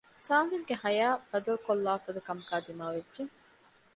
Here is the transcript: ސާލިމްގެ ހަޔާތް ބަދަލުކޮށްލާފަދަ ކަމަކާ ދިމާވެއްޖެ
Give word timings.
ސާލިމްގެ 0.25 0.75
ހަޔާތް 0.83 1.23
ބަދަލުކޮށްލާފަދަ 1.29 2.21
ކަމަކާ 2.27 2.55
ދިމާވެއްޖެ 2.65 3.23